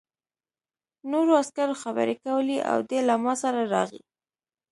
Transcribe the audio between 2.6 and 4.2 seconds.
او دی له ما سره راغی